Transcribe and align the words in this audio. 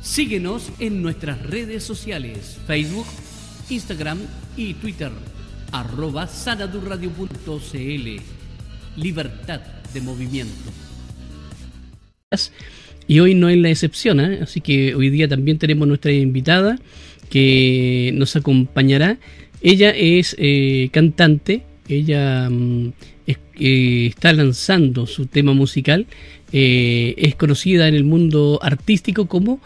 Síguenos 0.00 0.70
en 0.78 1.02
nuestras 1.02 1.42
redes 1.42 1.84
sociales, 1.84 2.58
Facebook, 2.66 3.04
Instagram 3.68 4.20
y 4.56 4.72
Twitter, 4.74 5.10
arroba 5.70 6.26
sanadurradio.cl. 6.26 8.20
Libertad 8.96 9.60
de 9.92 10.00
movimiento. 10.00 10.70
Y 13.06 13.20
hoy 13.20 13.34
no 13.34 13.50
es 13.50 13.58
la 13.58 13.68
excepción, 13.68 14.18
¿eh? 14.20 14.38
así 14.42 14.62
que 14.62 14.94
hoy 14.94 15.10
día 15.10 15.28
también 15.28 15.58
tenemos 15.58 15.86
nuestra 15.86 16.10
invitada 16.12 16.78
que 17.28 18.12
nos 18.14 18.34
acompañará 18.36 19.18
ella 19.62 19.90
es 19.90 20.34
eh, 20.38 20.88
cantante, 20.92 21.62
ella 21.88 22.50
mm, 22.50 22.92
eh, 23.26 24.06
está 24.06 24.32
lanzando 24.32 25.06
su 25.06 25.26
tema 25.26 25.52
musical, 25.52 26.06
eh, 26.52 27.14
es 27.16 27.36
conocida 27.36 27.86
en 27.86 27.94
el 27.94 28.04
mundo 28.04 28.58
artístico 28.60 29.26
como 29.26 29.60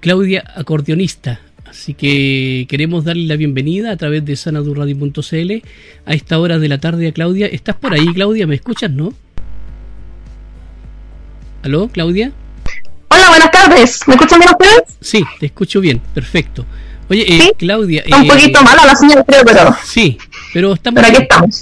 Claudia 0.00 0.42
Acordeonista. 0.56 1.40
Así 1.66 1.94
que 1.94 2.66
queremos 2.68 3.04
darle 3.04 3.24
la 3.24 3.36
bienvenida 3.36 3.92
a 3.92 3.96
través 3.96 4.24
de 4.24 4.36
sanadurradio.cl 4.36 5.52
a 6.04 6.14
esta 6.14 6.38
hora 6.38 6.58
de 6.58 6.68
la 6.68 6.78
tarde 6.78 7.08
a 7.08 7.12
Claudia. 7.12 7.46
¿Estás 7.46 7.76
por 7.76 7.94
ahí, 7.94 8.06
Claudia? 8.12 8.46
¿Me 8.46 8.54
escuchas, 8.54 8.90
no? 8.90 9.14
¿Aló, 11.62 11.88
Claudia? 11.88 12.32
Hola, 13.08 13.28
buenas 13.28 13.50
tardes. 13.50 14.00
¿Me 14.06 14.14
escuchan 14.14 14.40
bien 14.40 14.50
ustedes? 14.50 14.82
Sí, 15.00 15.24
te 15.40 15.46
escucho 15.46 15.80
bien. 15.80 16.00
Perfecto. 16.12 16.66
Oye, 17.12 17.26
eh, 17.28 17.52
Claudia. 17.58 18.02
un 18.10 18.26
poquito 18.26 18.60
eh, 18.60 18.64
mala 18.64 18.86
la 18.86 18.94
señal, 18.94 19.22
creo, 19.26 19.44
pero. 19.44 19.76
Sí, 19.84 20.16
pero 20.54 20.72
estamos, 20.72 21.04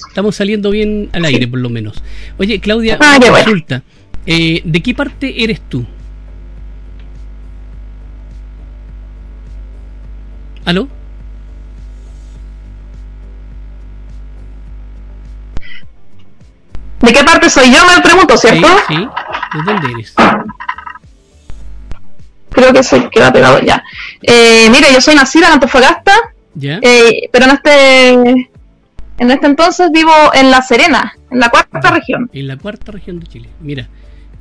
estamos. 0.06 0.36
saliendo 0.36 0.70
bien 0.70 1.10
al 1.12 1.24
aire, 1.24 1.48
por 1.48 1.58
lo 1.58 1.68
menos. 1.68 2.00
Oye, 2.38 2.60
Claudia, 2.60 2.96
ah, 3.00 3.18
consulta. 3.18 3.82
Eh, 4.26 4.62
¿De 4.64 4.80
qué 4.80 4.94
parte 4.94 5.42
eres 5.42 5.60
tú? 5.68 5.84
¿Aló? 10.64 10.86
¿De 17.00 17.12
qué 17.12 17.24
parte 17.24 17.50
soy 17.50 17.72
yo? 17.72 17.78
Me 17.92 18.00
pregunto, 18.00 18.36
¿cierto? 18.36 18.68
Sí, 18.86 18.94
sí. 18.94 19.08
¿De 19.58 19.62
dónde 19.64 19.90
eres? 19.90 20.14
creo 22.50 22.72
que 22.72 22.82
se 22.82 23.08
queda 23.10 23.32
pegado 23.32 23.60
ya. 23.60 23.82
Eh, 24.22 24.68
mire, 24.70 24.92
yo 24.92 25.00
soy 25.00 25.14
nacida 25.14 25.46
en 25.46 25.54
Antofagasta, 25.54 26.12
eh, 26.60 27.28
pero 27.32 27.44
en 27.46 27.50
este 27.50 28.10
en 29.18 29.30
este 29.30 29.46
entonces 29.46 29.90
vivo 29.92 30.12
en 30.34 30.50
La 30.50 30.62
Serena, 30.62 31.14
en 31.30 31.40
la 31.40 31.50
cuarta 31.50 31.90
región. 31.90 32.30
En 32.32 32.48
la 32.48 32.56
cuarta 32.56 32.92
región 32.92 33.20
de 33.20 33.26
Chile, 33.26 33.48
mira. 33.60 33.88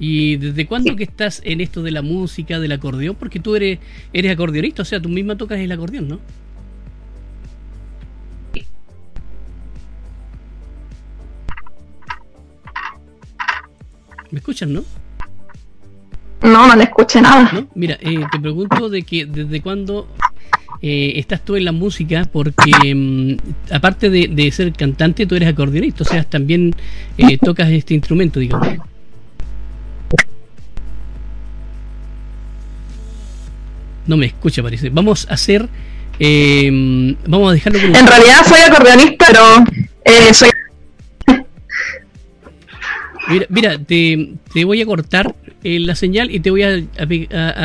¿Y 0.01 0.37
desde 0.37 0.65
cuándo 0.65 0.95
que 0.95 1.03
estás 1.03 1.41
en 1.43 1.59
esto 1.59 1.83
de 1.83 1.91
la 1.91 2.01
música, 2.01 2.59
del 2.59 2.71
acordeón? 2.71 3.15
Porque 3.15 3.41
tú 3.41 3.57
eres, 3.57 3.79
eres 4.13 4.31
acordeonista, 4.31 4.83
o 4.83 4.85
sea, 4.85 5.01
tú 5.01 5.09
misma 5.09 5.35
tocas 5.35 5.59
el 5.59 5.71
acordeón, 5.73 6.07
¿no? 6.07 6.19
¿Me 14.31 14.39
escuchan, 14.39 14.71
no? 14.71 14.83
No, 16.41 16.67
no 16.67 16.75
le 16.75 16.83
escuché 16.85 17.21
nada. 17.21 17.65
Mira, 17.75 17.97
eh, 17.99 18.23
te 18.31 18.39
pregunto 18.39 18.89
de 18.89 19.03
que 19.03 19.25
desde 19.25 19.61
cuándo 19.61 20.07
eh, 20.81 21.13
estás 21.15 21.43
tú 21.43 21.55
en 21.57 21.65
la 21.65 21.71
música, 21.71 22.27
porque 22.31 22.95
mm, 22.95 23.73
aparte 23.73 24.09
de, 24.09 24.51
ser 24.51 24.71
cantante, 24.73 25.25
tú 25.25 25.35
eres 25.35 25.49
acordeonista, 25.49 26.03
o 26.03 26.07
sea, 26.07 26.23
también 26.23 26.73
eh, 27.17 27.37
tocas 27.43 27.69
este 27.69 27.93
instrumento, 27.93 28.39
digamos. 28.39 28.67
No 34.07 34.17
me 34.17 34.25
escucha, 34.25 34.63
parece. 34.63 34.89
Vamos 34.89 35.27
a 35.29 35.33
hacer. 35.33 35.67
vamos 37.27 37.49
a 37.49 37.53
dejarlo 37.53 37.79
En 37.79 38.07
realidad 38.07 38.45
soy 38.47 38.61
acordeonista, 38.61 39.25
pero 39.27 40.33
soy 40.33 40.49
Mira, 43.29 43.45
mira 43.49 43.77
te, 43.77 44.33
te, 44.51 44.65
voy 44.65 44.81
a 44.81 44.85
cortar 44.87 45.35
eh, 45.63 45.79
la 45.79 45.95
señal 45.95 46.33
y 46.33 46.39
te 46.39 46.51
voy 46.51 46.63
a, 46.63 46.79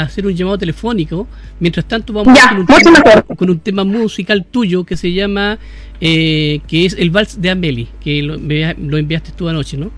hacer 0.03 0.27
un 0.27 0.35
llamado 0.35 0.59
telefónico. 0.59 1.29
Mientras 1.61 1.87
tanto, 1.87 2.13
vamos 2.13 2.39
con, 2.39 2.59
un 2.59 3.37
con, 3.37 3.51
un 3.51 3.59
tema 3.61 3.85
musical 3.85 4.45
tuyo 4.51 4.85
que 4.85 4.97
se 4.97 5.13
llama, 5.13 5.59
eh, 6.01 6.61
que 6.67 6.87
es 6.87 6.95
el 6.99 7.11
Vals 7.11 7.41
de 7.41 7.51
Amelie, 7.51 7.89
que 8.03 8.23
lo, 8.23 8.37
lo, 8.37 8.99
enviaste 8.99 9.33
tú 9.33 9.49
anoche, 9.49 9.77
¿no? 9.77 9.91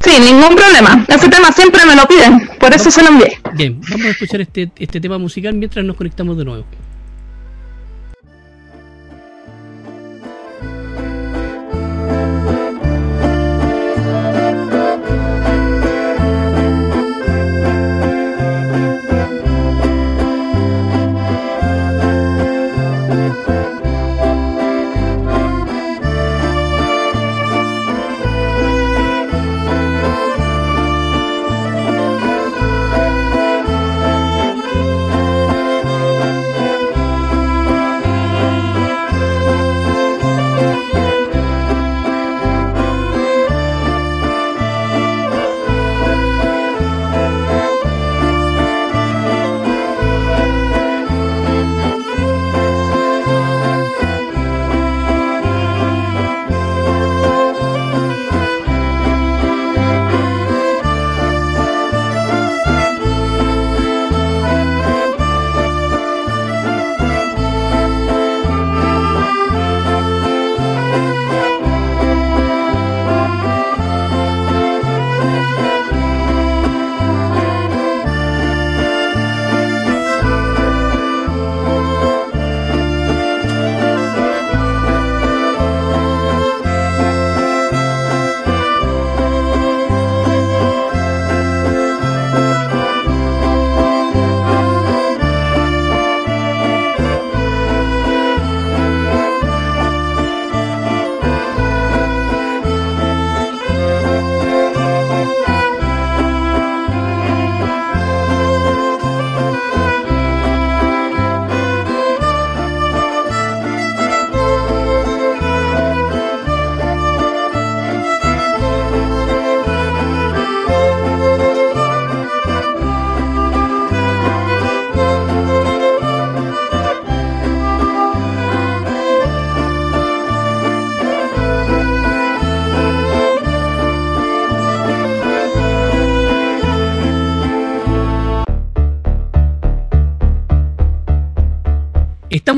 Sí, 0.00 0.10
ningún 0.20 0.56
problema. 0.56 1.04
Ese 1.08 1.28
tema 1.28 1.52
siempre 1.52 1.86
me 1.86 1.94
lo 1.94 2.06
piden, 2.06 2.48
por 2.58 2.74
eso 2.74 2.90
se 2.90 3.02
lo 3.02 3.08
envié. 3.08 3.38
Bien, 3.54 3.80
vamos 3.88 4.06
a 4.06 4.10
escuchar 4.10 4.40
este, 4.40 4.70
este 4.76 5.00
tema 5.00 5.16
musical 5.16 5.54
mientras 5.54 5.84
nos 5.84 5.96
conectamos 5.96 6.36
de 6.36 6.44
nuevo. 6.44 6.64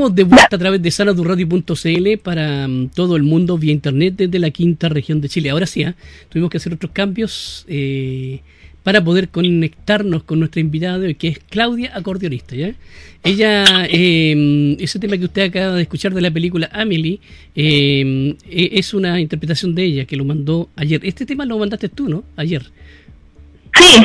Estamos 0.05 0.17
de 0.17 0.25
vuelta 0.25 0.57
a 0.57 0.59
través 0.59 0.83
de 0.83 0.91
sanadurradio.cl 0.91 2.19
para 2.23 2.69
mm, 2.69 2.89
todo 2.89 3.17
el 3.17 3.23
mundo 3.23 3.57
vía 3.57 3.73
internet 3.73 4.15
desde 4.19 4.39
la 4.39 4.51
quinta 4.51 4.91
región 4.91 5.23
de 5.23 5.31
Chile. 5.31 5.49
Ahora 5.49 5.65
sí, 5.65 5.83
¿eh? 5.83 5.95
tuvimos 6.29 6.51
que 6.51 6.59
hacer 6.59 6.75
otros 6.75 6.93
cambios 6.93 7.65
eh, 7.69 8.41
para 8.83 9.03
poder 9.03 9.31
conectarnos 9.31 10.25
con 10.25 10.41
nuestra 10.41 10.61
invitada 10.61 10.99
de 10.99 11.07
hoy, 11.07 11.15
que 11.15 11.29
es 11.29 11.39
Claudia, 11.49 11.93
acordeonista. 11.95 12.55
¿ya? 12.55 12.75
Ella, 13.23 13.87
eh, 13.89 14.77
ese 14.79 14.99
tema 14.99 15.17
que 15.17 15.25
usted 15.25 15.43
acaba 15.43 15.77
de 15.77 15.83
escuchar 15.83 16.13
de 16.13 16.21
la 16.21 16.31
película 16.31 16.69
Amelie, 16.71 17.21
e, 17.55 18.37
es 18.51 18.93
una 18.93 19.19
interpretación 19.21 19.75
de 19.75 19.85
ella 19.85 20.05
que 20.05 20.17
lo 20.17 20.27
mandó 20.27 20.69
ayer. 20.77 21.01
Este 21.03 21.25
tema 21.25 21.47
lo 21.47 21.57
mandaste 21.57 21.89
tú, 21.89 22.11
¿no? 22.11 22.25
Ayer. 22.37 22.63
Sí, 23.79 24.05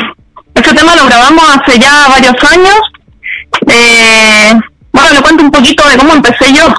este 0.55 0.73
tema 0.73 0.95
lo 0.95 1.05
grabamos 1.05 1.43
hace 1.49 1.77
ya 1.77 2.07
varios 2.07 2.35
años. 2.43 2.79
Eh, 3.67 4.53
le 5.13 5.21
cuento 5.21 5.43
un 5.43 5.51
poquito 5.51 5.87
de 5.87 5.97
cómo 5.97 6.13
empecé 6.13 6.53
yo. 6.53 6.73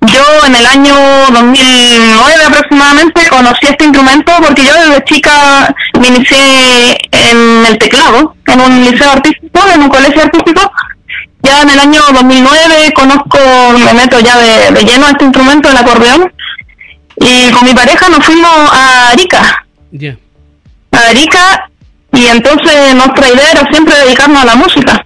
Yo 0.00 0.46
en 0.46 0.54
el 0.54 0.66
año 0.66 0.94
2009 1.32 2.44
aproximadamente 2.46 3.28
conocí 3.28 3.66
este 3.66 3.84
instrumento 3.84 4.32
porque 4.40 4.64
yo 4.64 4.72
desde 4.72 5.04
chica 5.04 5.74
me 6.00 6.08
inicié 6.08 6.96
en 7.10 7.66
el 7.66 7.78
teclado, 7.78 8.34
en 8.46 8.60
un 8.60 8.84
liceo 8.84 9.10
artístico, 9.10 9.60
en 9.74 9.82
un 9.82 9.88
colegio 9.88 10.22
artístico. 10.22 10.72
Ya 11.42 11.60
en 11.60 11.70
el 11.70 11.78
año 11.78 12.00
2009 12.14 12.92
conozco, 12.94 13.38
me 13.84 13.92
meto 13.92 14.18
ya 14.20 14.38
de, 14.38 14.84
lleno 14.84 15.06
a 15.06 15.10
este 15.10 15.24
instrumento, 15.24 15.68
el 15.68 15.76
acordeón. 15.76 16.32
Y 17.16 17.50
con 17.50 17.64
mi 17.64 17.74
pareja 17.74 18.08
nos 18.08 18.24
fuimos 18.24 18.50
a 18.72 19.10
Arica. 19.10 19.66
A 20.92 21.08
Arica 21.10 21.68
y 22.12 22.26
entonces 22.26 22.94
nuestra 22.94 23.28
idea 23.28 23.50
era 23.52 23.68
siempre 23.70 23.96
dedicarnos 23.98 24.42
a 24.42 24.46
la 24.46 24.54
música. 24.54 25.03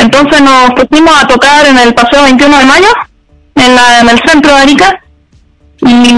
Entonces 0.00 0.40
nos 0.40 0.70
pusimos 0.70 1.12
a 1.22 1.26
tocar 1.26 1.66
en 1.66 1.78
el 1.78 1.94
Paseo 1.94 2.22
21 2.22 2.58
de 2.58 2.64
Mayo, 2.64 2.88
en, 3.54 3.74
la, 3.74 4.00
en 4.00 4.08
el 4.08 4.18
centro 4.26 4.54
de 4.54 4.62
Arica, 4.62 5.00
y 5.82 6.12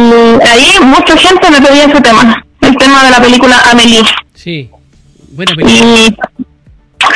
ahí 0.47 0.77
mucha 0.83 1.17
gente 1.17 1.51
me 1.51 1.61
pedía 1.61 1.85
ese 1.85 2.01
tema, 2.01 2.45
el 2.61 2.77
tema 2.77 3.05
de 3.05 3.11
la 3.11 3.21
película 3.21 3.61
Amelie. 3.71 4.03
Sí, 4.35 4.71
buena 5.31 5.55
película. 5.55 5.81
Y, 5.81 6.17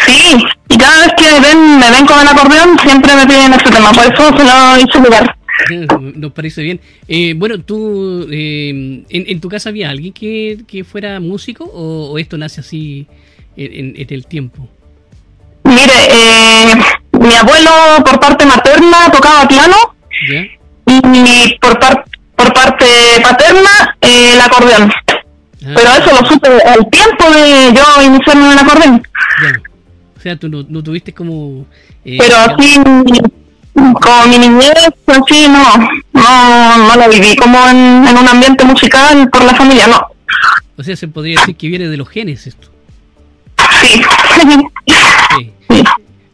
sí, 0.06 0.44
y 0.68 0.76
cada 0.76 1.06
vez 1.06 1.14
que 1.16 1.40
ven, 1.40 1.78
me 1.78 1.90
ven 1.90 2.06
con 2.06 2.18
el 2.18 2.28
acordeón, 2.28 2.78
siempre 2.80 3.14
me 3.14 3.26
piden 3.26 3.52
ese 3.54 3.70
tema, 3.70 3.92
por 3.92 4.04
eso 4.04 4.36
se 4.36 4.44
lo 4.44 4.76
hice 4.78 4.98
lugar. 4.98 5.36
Nos 6.16 6.32
parece 6.32 6.62
bien. 6.62 6.80
Eh, 7.08 7.34
bueno, 7.36 7.60
tú, 7.60 8.26
eh, 8.30 8.70
en, 8.70 9.04
en, 9.08 9.40
tu 9.40 9.48
casa 9.48 9.70
había 9.70 9.90
alguien 9.90 10.12
que, 10.12 10.58
que 10.66 10.84
fuera 10.84 11.18
músico 11.20 11.64
o, 11.64 12.18
esto 12.18 12.36
nace 12.36 12.60
así 12.60 13.06
en, 13.56 13.94
en 13.96 14.06
el 14.10 14.26
tiempo? 14.26 14.68
Mire, 15.64 15.92
eh, 16.10 16.35
mi 17.12 17.34
abuelo 17.34 17.70
por 18.04 18.20
parte 18.20 18.46
materna 18.46 19.10
tocaba 19.12 19.48
piano 19.48 19.76
y 20.86 21.58
por, 21.60 21.78
por 22.36 22.52
parte 22.52 22.86
paterna 23.22 23.96
eh, 24.00 24.32
el 24.34 24.40
acordeón. 24.40 24.92
Ah. 24.92 25.72
Pero 25.74 25.90
eso 25.90 26.20
lo 26.20 26.28
supe 26.28 26.48
al 26.48 26.88
tiempo 26.90 27.30
de 27.32 27.72
yo 27.74 28.02
iniciarme 28.02 28.46
en 28.46 28.52
el 28.52 28.58
acordeón. 28.58 29.06
O 30.16 30.20
sea, 30.20 30.36
tú 30.36 30.48
no, 30.48 30.82
tuviste 30.82 31.12
como... 31.12 31.66
Eh, 32.04 32.18
Pero 32.18 32.36
así, 32.36 32.80
como 33.74 34.26
mi 34.28 34.38
niñez, 34.38 34.72
así 35.06 35.48
no, 35.48 35.62
no, 36.12 36.88
no 36.88 36.96
la 36.96 37.08
viví 37.08 37.36
como 37.36 37.58
en, 37.68 38.06
en 38.06 38.16
un 38.16 38.28
ambiente 38.28 38.64
musical 38.64 39.28
por 39.30 39.44
la 39.44 39.54
familia, 39.54 39.86
no. 39.86 40.00
O 40.76 40.82
sea, 40.82 40.96
se 40.96 41.08
podría 41.08 41.40
decir 41.40 41.56
que 41.56 41.68
viene 41.68 41.88
de 41.88 41.96
los 41.96 42.08
genes 42.08 42.46
esto. 42.46 42.68
Sí. 43.82 44.02
sí. 45.38 45.52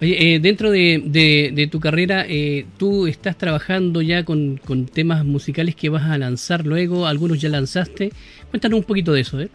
Oye, 0.03 0.35
eh, 0.35 0.41
dentro 0.41 0.73
de, 0.73 1.69
tu 1.71 1.79
carrera, 1.79 2.25
eh, 2.29 2.67
tú 2.77 3.07
estás 3.07 3.39
trabajando 3.39 4.03
ya 4.03 4.25
con, 4.25 4.59
temas 4.93 5.25
musicales 5.25 5.77
que 5.77 5.91
vas 5.91 6.11
a 6.11 6.19
lanzar 6.19 6.67
luego, 6.67 7.07
algunos 7.07 7.41
ya 7.41 7.49
lanzaste. 7.49 8.13
Cuéntanos 8.51 8.81
un 8.81 8.85
poquito 8.85 9.13
de 9.13 9.21
eso, 9.21 9.41
¿eh? 9.41 9.49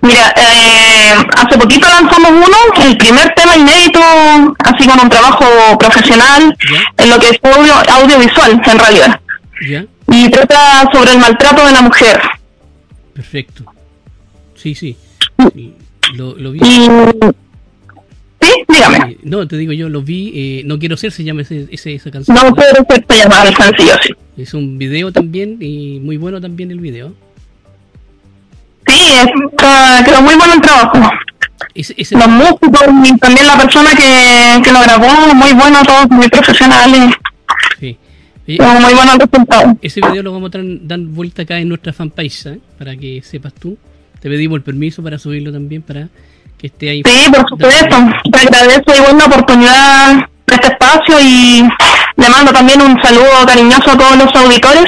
Mira, 0.00 0.32
eh, 0.34 1.12
hace 1.36 1.58
poquito 1.58 1.86
lanzamos 1.86 2.30
uno, 2.30 2.56
el 2.82 2.96
primer 2.96 3.28
tema 3.34 3.58
inédito, 3.58 4.00
así 4.64 4.88
con 4.88 4.98
un 4.98 5.10
trabajo 5.10 5.44
profesional, 5.78 6.56
en 6.96 7.10
lo 7.10 7.18
que 7.18 7.28
es 7.28 7.38
audio, 7.42 7.74
audiovisual, 7.74 8.52
en 8.52 8.78
realidad. 8.78 9.20
Y 10.08 10.30
trata 10.30 10.90
sobre 10.94 11.12
el 11.12 11.18
maltrato 11.18 11.66
de 11.66 11.72
la 11.72 11.82
mujer. 11.82 12.18
Perfecto. 13.12 13.66
Sí, 14.54 14.74
sí. 14.74 14.96
Lo, 16.14 16.34
lo 16.36 16.52
vi. 16.52 16.60
Sí, 18.40 18.52
dígame. 18.68 19.18
no, 19.22 19.46
te 19.46 19.56
digo, 19.56 19.72
yo 19.72 19.88
lo 19.88 20.02
vi. 20.02 20.32
Eh, 20.34 20.62
no 20.64 20.78
quiero 20.78 20.96
ser, 20.96 21.12
se 21.12 21.24
llama 21.24 21.42
ese, 21.42 21.68
esa 21.70 22.10
canción. 22.10 22.36
No 22.36 22.54
quiero 22.54 22.84
ser, 22.88 23.04
se 23.08 23.16
llama 23.16 23.42
el 23.42 23.54
sencillo, 23.54 23.94
sí. 24.02 24.14
Es 24.36 24.54
un 24.54 24.78
video 24.78 25.12
también 25.12 25.58
y 25.60 26.00
muy 26.00 26.16
bueno 26.16 26.40
también 26.40 26.70
el 26.70 26.80
video. 26.80 27.12
Sí, 28.86 29.16
quedó 30.06 30.22
muy 30.22 30.34
bueno 30.34 30.54
el 30.54 30.60
trabajo. 30.60 30.98
Los 31.74 32.28
músicos 32.28 32.82
y 33.04 33.18
también 33.18 33.46
la 33.46 33.56
persona 33.56 33.90
que, 33.90 34.62
que 34.62 34.72
lo 34.72 34.80
grabó, 34.80 35.34
muy 35.34 35.52
bueno, 35.52 35.82
todos 35.84 36.10
muy 36.10 36.28
profesionales. 36.28 37.14
Sí. 37.78 37.96
muy 38.46 38.94
bueno 38.94 39.12
el 39.12 39.20
resultado. 39.20 39.76
Ese 39.80 40.00
video 40.00 40.22
lo 40.22 40.32
vamos 40.32 40.50
a 40.54 40.58
dar 40.62 40.98
vuelta 41.00 41.42
acá 41.42 41.58
en 41.58 41.68
nuestra 41.68 41.92
fanpage, 41.92 42.46
¿eh? 42.46 42.60
para 42.78 42.96
que 42.96 43.22
sepas 43.22 43.52
tú. 43.54 43.76
Te 44.20 44.28
pedimos 44.28 44.56
el 44.56 44.62
permiso 44.62 45.02
para 45.02 45.18
subirlo 45.18 45.52
también 45.52 45.82
para 45.82 46.08
que 46.60 46.66
esté 46.66 46.90
ahí. 46.90 47.02
Sí, 47.04 47.30
por 47.30 47.48
supuesto. 47.48 47.96
Te 48.30 48.38
agradezco 48.38 48.94
igual 48.94 49.18
la 49.18 49.24
oportunidad 49.26 50.14
de 50.46 50.54
este 50.54 50.66
espacio 50.68 51.16
y 51.20 51.62
le 52.16 52.28
mando 52.28 52.52
también 52.52 52.82
un 52.82 53.00
saludo 53.02 53.46
cariñoso 53.46 53.90
a 53.90 53.98
todos 53.98 54.16
los 54.16 54.34
auditores 54.34 54.84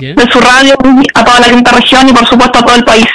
de 0.00 0.30
su 0.30 0.40
radio, 0.40 0.74
a 1.14 1.24
toda 1.24 1.40
la 1.40 1.48
quinta 1.48 1.72
región 1.72 2.08
y 2.08 2.12
por 2.12 2.26
supuesto 2.26 2.58
a 2.58 2.62
todo 2.62 2.76
el 2.76 2.84
país. 2.84 3.06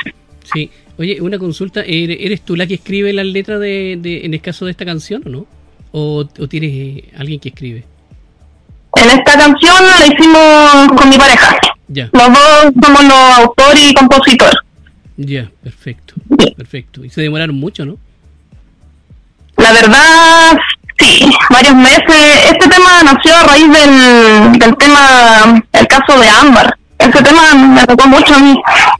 Sí. 0.52 0.72
Oye, 0.98 1.22
una 1.22 1.40
consulta, 1.40 1.82
¿eres 1.86 2.42
tú 2.42 2.56
la 2.56 2.68
que 2.68 2.76
escribe 2.76 3.14
las 3.14 3.26
letras 3.26 3.60
de, 3.60 3.98
de, 4.00 4.26
en 4.26 4.34
el 4.34 4.42
caso 4.42 4.66
de 4.66 4.72
esta 4.72 4.86
canción 4.86 5.24
o 5.26 5.30
no? 5.30 5.46
¿O, 5.92 6.26
tienes 6.26 6.72
eh, 6.72 7.10
alguien 7.18 7.40
que 7.40 7.50
escribe? 7.50 7.84
En 8.96 9.10
esta 9.10 9.38
canción 9.38 9.76
la 9.86 10.06
hicimos 10.06 11.00
con 11.00 11.10
mi 11.10 11.18
pareja. 11.18 11.58
Ya. 11.88 12.10
Los 12.12 12.28
dos 12.28 12.74
somos 12.84 13.04
los 13.04 13.38
autores 13.40 13.90
y 13.90 13.94
compositores. 13.94 14.56
Ya, 15.26 15.52
perfecto. 15.64 16.16
Perfecto. 16.56 17.06
Y 17.06 17.10
se 17.10 17.22
demoraron 17.22 17.56
mucho, 17.56 17.86
¿no? 17.86 17.98
La 19.58 19.72
verdad, 19.74 20.58
sí, 20.98 21.30
varios 21.50 21.76
meses. 21.76 22.46
Este 22.52 22.68
tema 22.68 23.04
nació 23.04 23.36
a 23.36 23.44
raíz 23.44 23.68
del, 23.72 24.60
del 24.60 24.78
tema, 24.78 25.64
el 25.74 25.88
caso 25.88 26.20
de 26.20 26.28
Ámbar. 26.30 26.78
Ese 26.98 27.24
tema 27.24 27.54
me 27.56 27.86
tocó 27.86 28.08
mucho 28.08 28.36
a 28.36 28.40
mí. 28.40 28.56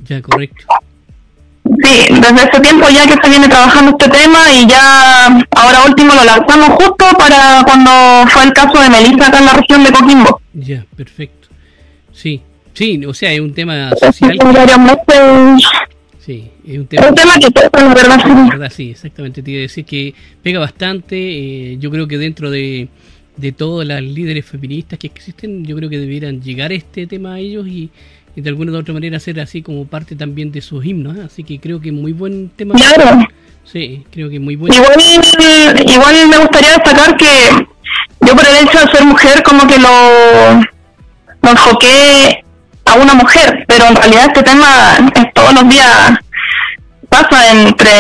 Ya, 0.08 0.22
correcto. 0.22 0.66
Sí, 1.64 2.08
desde 2.10 2.50
ese 2.50 2.60
tiempo 2.62 2.88
ya 2.90 3.06
que 3.06 3.18
se 3.22 3.30
viene 3.30 3.48
trabajando 3.48 3.92
este 3.92 4.10
tema 4.10 4.40
y 4.52 4.68
ya 4.68 5.28
ahora 5.56 5.84
último 5.88 6.14
lo 6.14 6.24
lanzamos 6.24 6.70
justo 6.70 7.06
para 7.18 7.64
cuando 7.64 7.92
fue 8.30 8.44
el 8.44 8.54
caso 8.54 8.80
de 8.80 8.90
Melissa 8.90 9.28
acá 9.28 9.40
en 9.40 9.46
la 9.46 9.54
región 9.54 9.84
de 9.84 9.92
Coquimbo. 9.92 10.42
Ya, 10.54 10.86
perfecto. 10.96 11.48
Sí, 12.14 12.42
sí, 12.74 13.06
o 13.06 13.14
sea, 13.14 13.32
es 13.32 13.40
un 13.40 13.54
tema 13.54 13.92
social. 13.96 14.38
Sí, 16.24 16.52
es 16.68 16.78
un 16.78 16.86
tema, 16.86 17.08
que 17.40 17.50
pega, 17.50 17.94
verdad. 17.94 18.48
verdad. 18.48 18.72
Sí, 18.74 18.92
exactamente. 18.92 19.42
Te 19.42 19.52
iba 19.52 19.60
a 19.60 19.62
decir 19.64 19.86
que 19.86 20.14
pega 20.44 20.60
bastante. 20.60 21.16
Eh, 21.18 21.78
yo 21.80 21.90
creo 21.90 22.08
que 22.08 22.20
dentro 22.20 22.52
de, 22.52 22.90
de 23.38 23.52
todas 23.52 23.88
las 23.88 24.04
líderes 24.04 24.46
feministas 24.46 25.00
que 25.00 25.08
existen, 25.08 25.66
yo 25.66 25.76
creo 25.76 25.90
que 25.90 25.98
debieran 25.98 26.40
llegar 26.40 26.72
este 26.72 27.08
tema 27.08 27.34
a 27.34 27.40
ellos 27.40 27.68
y, 27.68 27.90
de 28.36 28.48
alguna 28.50 28.72
u 28.72 28.78
otra 28.78 28.94
manera 28.94 29.18
hacer 29.18 29.40
así 29.40 29.64
como 29.64 29.86
parte 29.86 30.16
también 30.16 30.52
de 30.52 30.62
sus 30.62 30.86
himnos. 30.86 31.18
¿eh? 31.18 31.22
Así 31.26 31.44
que 31.44 31.60
creo 31.60 31.82
que 31.82 31.90
es 31.90 31.96
muy 31.96 32.14
buen 32.14 32.50
tema. 32.50 32.76
Claro. 32.76 33.28
Sí, 33.64 34.04
creo 34.12 34.30
que 34.30 34.36
es 34.36 34.42
muy 34.42 34.56
bueno. 34.56 34.76
Igual, 34.76 35.00
igual 35.88 36.28
me 36.30 36.38
gustaría 36.38 36.74
destacar 36.74 37.18
que 37.18 37.26
yo 38.28 38.36
por 38.36 38.46
el 38.46 38.68
hecho 38.68 38.80
de 38.80 38.92
ser 38.92 39.06
mujer 39.06 39.42
como 39.44 39.68
que 39.68 39.80
lo, 39.80 40.62
lo 41.42 41.50
enfoqué 41.50 42.44
a 42.86 42.94
una 42.96 43.14
mujer, 43.14 43.64
pero 43.68 43.86
en 43.88 43.96
realidad 43.96 44.26
este 44.28 44.44
tema 44.44 44.68
es 45.16 45.34
todos 45.34 45.54
los 45.54 45.70
días 45.70 46.14
pasa 47.12 47.52
entre 47.52 47.92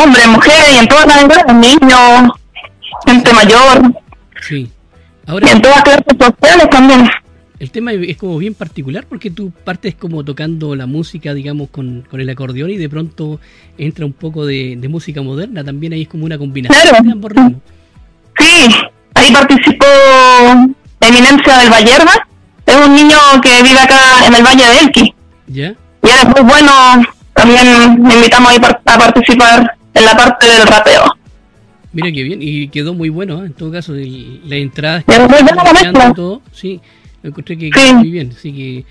hombre, 0.00 0.26
mujer 0.28 0.64
y 0.72 0.78
en 0.78 0.88
todas 0.88 1.06
las 1.06 1.24
edades, 1.24 1.54
niños, 1.54 2.30
gente 3.04 3.32
mayor. 3.32 3.92
Sí. 4.40 4.70
Ahora, 5.26 5.48
y 5.48 5.50
en 5.50 5.62
todas 5.62 5.82
clases 5.82 6.04
sociales 6.18 6.70
también. 6.70 7.08
El 7.58 7.70
tema 7.70 7.92
es 7.92 8.16
como 8.16 8.38
bien 8.38 8.54
particular 8.54 9.04
porque 9.08 9.30
tú 9.30 9.52
partes 9.64 9.94
como 9.94 10.24
tocando 10.24 10.74
la 10.74 10.86
música, 10.86 11.32
digamos, 11.34 11.70
con, 11.70 12.02
con 12.02 12.20
el 12.20 12.28
acordeón 12.28 12.70
y 12.70 12.76
de 12.76 12.88
pronto 12.88 13.40
entra 13.78 14.04
un 14.04 14.12
poco 14.12 14.46
de, 14.46 14.76
música 14.88 15.22
moderna. 15.22 15.62
También 15.62 15.92
ahí 15.92 16.02
es 16.02 16.08
como 16.08 16.24
una 16.24 16.38
combinación 16.38 17.04
de 17.04 17.12
ambos 17.12 17.32
Sí, 18.38 18.74
ahí 19.14 19.32
participó 19.32 19.86
Eminencia 21.00 21.58
del 21.58 21.70
Vallerba 21.70 22.28
un 22.86 22.94
niño 22.94 23.16
que 23.42 23.62
vive 23.62 23.78
acá 23.78 24.26
en 24.26 24.34
el 24.34 24.42
Valle 24.42 24.64
de 24.64 24.78
Elqui. 24.80 25.14
¿Ya? 25.46 25.74
Y 26.02 26.08
es 26.08 26.24
muy 26.24 26.42
bueno, 26.42 26.72
también 27.34 28.02
me 28.02 28.14
invitamos 28.14 28.52
a, 28.52 28.94
a 28.94 28.98
participar 28.98 29.76
en 29.94 30.04
la 30.04 30.16
parte 30.16 30.46
del 30.46 30.66
rapeo. 30.66 31.04
Mira 31.92 32.10
qué 32.10 32.22
bien, 32.22 32.38
y 32.40 32.68
quedó 32.68 32.94
muy 32.94 33.10
bueno, 33.10 33.42
¿eh? 33.42 33.46
en 33.46 33.52
todo 33.52 33.70
caso, 33.70 33.92
la 33.92 34.56
entrada. 34.56 35.04
todo, 36.14 36.42
sí, 36.52 36.80
lo 37.22 37.30
encontré 37.30 37.58
que 37.58 37.70
quedó 37.70 37.94
muy 37.94 38.10
bien, 38.10 38.32
así 38.36 38.52
que 38.52 38.84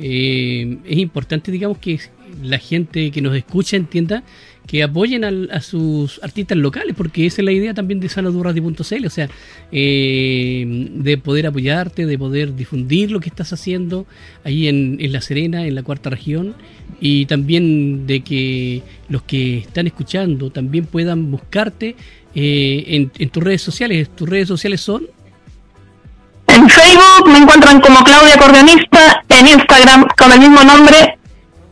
eh, 0.00 0.78
es 0.84 0.98
importante, 0.98 1.52
digamos, 1.52 1.78
que 1.78 2.00
la 2.42 2.58
gente 2.58 3.10
que 3.10 3.22
nos 3.22 3.36
escucha 3.36 3.76
entienda 3.76 4.24
que 4.68 4.82
apoyen 4.82 5.24
a 5.24 5.60
sus 5.62 6.22
artistas 6.22 6.58
locales, 6.58 6.94
porque 6.94 7.24
esa 7.24 7.40
es 7.40 7.44
la 7.46 7.52
idea 7.52 7.72
también 7.72 8.00
de 8.00 8.08
sanadurrati.cl, 8.10 9.06
o 9.06 9.10
sea, 9.10 9.30
eh, 9.72 10.62
de 10.66 11.16
poder 11.16 11.46
apoyarte, 11.46 12.04
de 12.04 12.18
poder 12.18 12.54
difundir 12.54 13.10
lo 13.10 13.18
que 13.18 13.30
estás 13.30 13.50
haciendo 13.54 14.06
ahí 14.44 14.68
en, 14.68 14.98
La 15.10 15.22
Serena, 15.22 15.66
en 15.66 15.74
la 15.74 15.82
cuarta 15.82 16.10
región, 16.10 16.54
y 17.00 17.24
también 17.24 18.06
de 18.06 18.20
que 18.20 18.82
los 19.08 19.22
que 19.22 19.58
están 19.60 19.86
escuchando 19.86 20.50
también 20.50 20.84
puedan 20.84 21.30
buscarte 21.30 21.96
eh, 22.34 22.84
en, 22.88 23.10
en 23.18 23.30
tus 23.30 23.42
redes 23.42 23.62
sociales. 23.62 24.10
¿Tus 24.14 24.28
redes 24.28 24.48
sociales 24.48 24.82
son? 24.82 25.06
En 26.46 26.68
Facebook 26.68 27.26
me 27.26 27.38
encuentran 27.38 27.80
como 27.80 28.04
Claudia 28.04 28.34
Acordeonista, 28.34 29.24
en 29.30 29.46
Instagram 29.46 30.08
con 30.14 30.30
el 30.30 30.40
mismo 30.40 30.62
nombre 30.62 31.17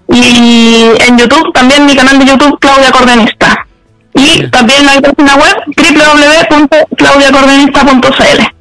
y 0.09 0.85
en 1.07 1.19
YouTube, 1.19 1.53
también 1.53 1.85
mi 1.87 1.97
canal 1.97 2.19
de 2.19 2.27
YouTube, 2.27 2.59
Claudia 2.59 2.91
Cordenista. 2.91 3.67
Y 4.15 4.49
también 4.49 4.85
la 4.87 5.01
página 5.01 5.37
web, 5.37 5.55
www.claudiacordenista.cl. 5.77 8.57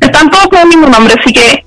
Están 0.00 0.30
todos 0.30 0.48
con 0.48 0.60
el 0.60 0.68
mismo 0.68 0.88
nombre, 0.88 1.14
así 1.18 1.32
que 1.32 1.64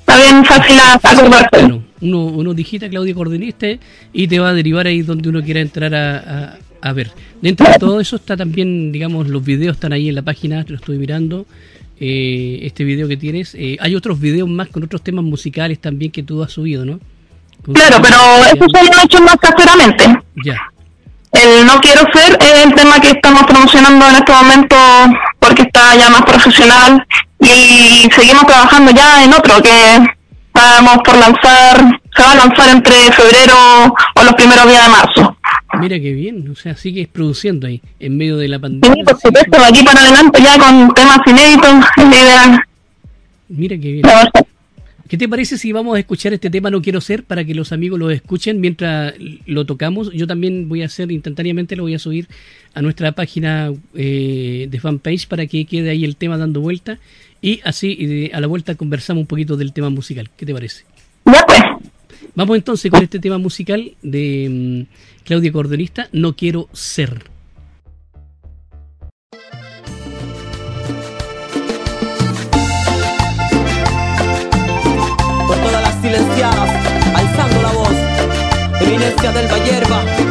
está 0.00 0.16
bien 0.16 0.44
fácil 0.44 0.76
acordarse. 1.02 1.80
uno, 2.00 2.26
uno 2.26 2.54
digita 2.54 2.88
Claudia 2.88 3.14
Cordenista 3.14 3.66
y 4.12 4.26
te 4.26 4.38
va 4.38 4.48
a 4.50 4.54
derivar 4.54 4.86
ahí 4.86 5.02
donde 5.02 5.28
uno 5.28 5.42
quiera 5.42 5.60
entrar 5.60 5.94
a, 5.94 6.56
a, 6.80 6.92
ver. 6.92 7.10
Dentro 7.42 7.70
de 7.70 7.78
todo 7.78 8.00
eso 8.00 8.16
está 8.16 8.36
también, 8.36 8.90
digamos, 8.90 9.28
los 9.28 9.44
videos 9.44 9.76
están 9.76 9.92
ahí 9.92 10.08
en 10.08 10.14
la 10.14 10.22
página, 10.22 10.64
lo 10.66 10.76
estoy 10.76 10.96
mirando. 10.96 11.44
Eh, 12.00 12.60
este 12.62 12.84
video 12.84 13.06
que 13.06 13.16
tienes. 13.16 13.54
Eh, 13.54 13.76
hay 13.78 13.94
otros 13.94 14.18
videos 14.18 14.48
más 14.48 14.68
con 14.68 14.82
otros 14.82 15.02
temas 15.02 15.24
musicales 15.24 15.78
también 15.78 16.10
que 16.10 16.24
tú 16.24 16.42
has 16.42 16.50
subido, 16.50 16.84
¿no? 16.84 16.98
Claro, 17.72 17.98
pero 18.02 18.16
eso 18.46 18.64
se 18.72 18.84
lo 18.84 18.98
he 18.98 19.04
hecho 19.04 19.22
más 19.22 19.36
caseramente. 19.36 20.04
Ya. 20.44 20.58
El 21.32 21.64
No 21.64 21.80
Quiero 21.80 22.02
Ser 22.12 22.36
es 22.40 22.64
el 22.64 22.74
tema 22.74 23.00
que 23.00 23.10
estamos 23.10 23.44
promocionando 23.44 24.08
en 24.08 24.16
este 24.16 24.32
momento 24.32 24.76
porque 25.38 25.62
está 25.62 25.94
ya 25.96 26.10
más 26.10 26.22
profesional 26.22 27.06
y 27.40 28.08
seguimos 28.14 28.46
trabajando 28.46 28.92
ya 28.92 29.24
en 29.24 29.32
otro 29.32 29.62
que 29.62 29.96
estamos 30.54 30.98
por 31.04 31.16
lanzar, 31.16 32.00
se 32.14 32.22
va 32.22 32.32
a 32.32 32.34
lanzar 32.34 32.68
entre 32.70 33.10
febrero 33.12 33.54
o 34.14 34.22
los 34.22 34.34
primeros 34.34 34.68
días 34.68 34.84
de 34.84 34.90
marzo. 34.90 35.36
Mira 35.80 35.98
qué 35.98 36.12
bien, 36.12 36.50
o 36.50 36.54
sea, 36.54 36.76
sigues 36.76 37.08
produciendo 37.08 37.66
ahí, 37.66 37.80
en 37.98 38.16
medio 38.18 38.36
de 38.36 38.48
la 38.48 38.58
pandemia. 38.58 38.94
Sí, 38.94 39.02
por 39.02 39.18
supuesto, 39.18 39.58
de 39.58 39.64
aquí 39.64 39.82
para 39.82 40.00
adelante 40.00 40.42
ya 40.42 40.58
con 40.58 40.92
temas 40.92 41.18
inéditos, 41.26 41.74
es 41.96 42.04
la 42.04 42.16
idea. 42.16 42.66
Mira 43.48 43.76
qué 43.76 43.92
bien. 43.92 44.06
¿Qué 45.08 45.18
te 45.18 45.28
parece 45.28 45.58
si 45.58 45.72
vamos 45.72 45.96
a 45.96 45.98
escuchar 45.98 46.32
este 46.32 46.48
tema 46.48 46.70
No 46.70 46.80
Quiero 46.80 47.00
Ser 47.00 47.24
para 47.24 47.44
que 47.44 47.54
los 47.54 47.72
amigos 47.72 47.98
lo 47.98 48.10
escuchen 48.10 48.60
mientras 48.60 49.14
lo 49.46 49.66
tocamos? 49.66 50.10
Yo 50.12 50.26
también 50.26 50.68
voy 50.68 50.82
a 50.82 50.86
hacer 50.86 51.12
instantáneamente, 51.12 51.76
lo 51.76 51.82
voy 51.82 51.94
a 51.94 51.98
subir 51.98 52.28
a 52.74 52.82
nuestra 52.82 53.12
página 53.12 53.72
eh, 53.94 54.68
de 54.70 54.80
fanpage 54.80 55.26
para 55.26 55.46
que 55.46 55.64
quede 55.66 55.90
ahí 55.90 56.04
el 56.04 56.16
tema 56.16 56.38
dando 56.38 56.60
vuelta 56.60 56.98
y 57.42 57.60
así 57.64 58.30
a 58.32 58.40
la 58.40 58.46
vuelta 58.46 58.74
conversamos 58.74 59.22
un 59.22 59.26
poquito 59.26 59.56
del 59.56 59.72
tema 59.72 59.90
musical. 59.90 60.30
¿Qué 60.36 60.46
te 60.46 60.54
parece? 60.54 60.84
Ya 61.26 61.44
pues. 61.46 61.60
Vamos 62.34 62.56
entonces 62.56 62.90
con 62.90 63.02
este 63.02 63.18
tema 63.18 63.38
musical 63.38 63.92
de 64.00 64.86
mm, 64.88 65.24
Claudia 65.24 65.52
Cordonista, 65.52 66.08
No 66.12 66.34
Quiero 66.34 66.68
Ser. 66.72 67.24
Del 79.10 79.48
Vallerba. 79.48 80.21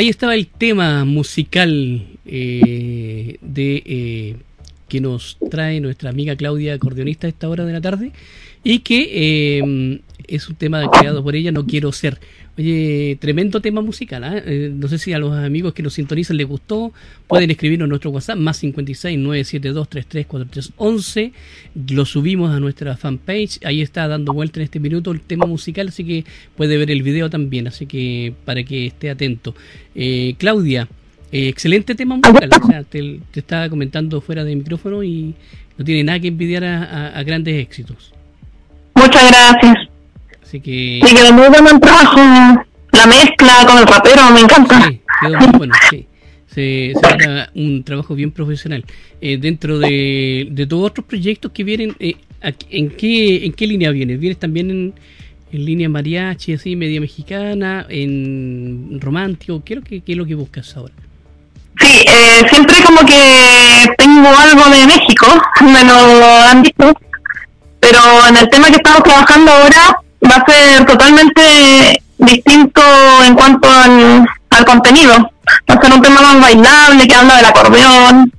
Ahí 0.00 0.08
estaba 0.08 0.34
el 0.34 0.46
tema 0.46 1.04
musical 1.04 2.06
eh, 2.24 3.36
de 3.42 3.82
eh, 3.84 4.36
que 4.88 4.98
nos 4.98 5.36
trae 5.50 5.78
nuestra 5.78 6.08
amiga 6.08 6.34
Claudia, 6.36 6.72
acordeonista 6.72 7.26
a 7.26 7.28
esta 7.28 7.50
hora 7.50 7.66
de 7.66 7.72
la 7.74 7.82
tarde, 7.82 8.10
y 8.64 8.78
que 8.78 9.58
eh, 9.58 10.00
es 10.30 10.48
un 10.48 10.54
tema 10.54 10.88
creado 10.90 11.22
por 11.22 11.34
ella, 11.34 11.50
No 11.52 11.66
Quiero 11.66 11.92
Ser. 11.92 12.18
Oye, 12.56 13.16
tremendo 13.20 13.60
tema 13.60 13.80
musical. 13.80 14.22
¿ah? 14.24 14.40
¿eh? 14.44 14.70
no 14.72 14.88
sé 14.88 14.98
si 14.98 15.12
a 15.12 15.18
los 15.18 15.32
amigos 15.32 15.74
que 15.74 15.82
nos 15.82 15.94
sintonizan 15.94 16.36
les 16.36 16.46
gustó. 16.46 16.92
Pueden 17.26 17.50
escribirnos 17.50 17.86
en 17.86 17.90
nuestro 17.90 18.10
WhatsApp, 18.10 18.38
más 18.38 18.58
56 18.58 19.18
972 19.18 19.88
334311. 19.88 21.32
Lo 21.94 22.04
subimos 22.04 22.50
a 22.54 22.60
nuestra 22.60 22.96
fanpage. 22.96 23.60
Ahí 23.64 23.82
está 23.82 24.06
dando 24.08 24.32
vuelta 24.32 24.60
en 24.60 24.64
este 24.64 24.78
minuto 24.78 25.10
el 25.10 25.20
tema 25.20 25.46
musical, 25.46 25.88
así 25.88 26.04
que 26.04 26.24
puede 26.56 26.76
ver 26.76 26.90
el 26.90 27.02
video 27.02 27.28
también. 27.28 27.66
Así 27.66 27.86
que 27.86 28.32
para 28.44 28.62
que 28.62 28.86
esté 28.86 29.10
atento. 29.10 29.54
Eh, 29.94 30.34
Claudia, 30.38 30.88
eh, 31.32 31.48
excelente 31.48 31.94
tema 31.94 32.16
musical. 32.16 32.50
O 32.62 32.66
sea, 32.66 32.84
te, 32.84 33.20
estaba 33.34 33.68
comentando 33.68 34.20
fuera 34.20 34.44
de 34.44 34.54
micrófono 34.54 35.02
y 35.02 35.34
no 35.76 35.84
tiene 35.84 36.04
nada 36.04 36.20
que 36.20 36.28
envidiar 36.28 36.64
a 36.64 37.22
grandes 37.24 37.60
éxitos. 37.60 38.12
Muchas 38.94 39.30
gracias. 39.30 39.89
Así 40.50 40.58
que... 40.58 41.00
Sí, 41.06 41.14
quedó 41.14 41.32
muy 41.32 41.46
bueno 41.48 41.70
el 41.70 41.78
trabajo. 41.78 42.18
La 42.90 43.06
mezcla 43.06 43.64
con 43.68 43.78
el 43.78 43.86
rapero, 43.86 44.30
me 44.34 44.40
encanta. 44.40 44.84
Sí, 44.84 45.00
quedó 45.20 45.38
muy 45.38 45.58
bueno, 45.58 45.74
sí. 45.88 46.08
Se, 46.52 46.92
se 47.00 47.46
un 47.54 47.84
trabajo 47.84 48.16
bien 48.16 48.32
profesional. 48.32 48.84
Eh, 49.20 49.38
dentro 49.38 49.78
de, 49.78 50.48
de 50.50 50.66
todos 50.66 50.90
otros 50.90 51.06
proyectos 51.06 51.52
que 51.52 51.62
vienen, 51.62 51.94
eh, 52.00 52.16
¿en, 52.68 52.90
qué, 52.90 53.46
¿en 53.46 53.52
qué 53.52 53.64
línea 53.68 53.92
vienes? 53.92 54.18
¿Vienes 54.18 54.40
también 54.40 54.72
en, 54.72 54.94
en 55.52 55.64
línea 55.64 55.88
mariachi, 55.88 56.54
así, 56.54 56.74
media 56.74 57.00
mexicana, 57.00 57.86
en 57.88 58.98
romántico? 59.00 59.62
¿Qué 59.64 59.74
es 59.74 59.78
lo 59.78 59.84
que, 59.84 60.00
qué 60.00 60.12
es 60.12 60.18
lo 60.18 60.26
que 60.26 60.34
buscas 60.34 60.76
ahora? 60.76 60.94
Sí, 61.78 62.02
eh, 62.08 62.44
siempre 62.50 62.74
como 62.84 63.06
que 63.06 63.86
tengo 63.96 64.26
algo 64.26 64.68
de 64.68 64.84
México, 64.84 65.26
me 65.60 65.84
lo 65.84 66.26
han 66.50 66.64
dicho, 66.64 66.92
pero 67.78 68.00
en 68.28 68.36
el 68.36 68.48
tema 68.48 68.66
que 68.66 68.78
estamos 68.78 69.04
trabajando 69.04 69.52
ahora 69.52 70.00
va 70.30 70.36
a 70.36 70.44
ser 70.46 70.86
totalmente 70.86 72.02
distinto 72.18 72.82
en 73.26 73.34
cuanto 73.34 73.68
al, 73.68 74.26
contenido. 74.64 75.12
Va 75.68 75.74
a 75.74 75.82
ser 75.82 75.92
un 75.92 76.02
tema 76.02 76.20
más 76.20 76.40
bailable 76.40 77.08
que 77.08 77.14
habla 77.14 77.36
del 77.36 77.46
acordeón. 77.46 78.32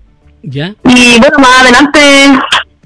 ¿Ya? 0.43 0.75
Y 0.85 1.19
bueno, 1.19 1.39
más 1.39 1.61
adelante 1.61 1.99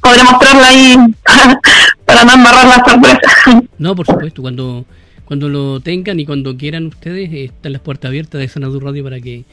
podré 0.02 0.24
mostrarla 0.24 0.68
ahí 0.68 0.98
para 2.06 2.24
no 2.24 2.34
embarrar 2.34 2.66
la 2.66 2.84
sorpresa. 2.86 3.64
No, 3.78 3.96
por 3.96 4.06
supuesto, 4.06 4.42
cuando 4.42 4.86
cuando 5.26 5.50
lo 5.50 5.80
tengan 5.80 6.20
y 6.20 6.26
cuando 6.26 6.56
quieran 6.56 6.86
ustedes, 6.86 7.34
están 7.34 7.74
las 7.74 7.82
puertas 7.82 8.10
abiertas 8.10 8.40
de 8.40 8.48
Sanadu 8.48 8.80
Radio 8.80 9.04
para 9.04 9.20
que 9.20 9.44